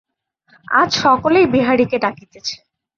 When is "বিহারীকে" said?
1.45-1.97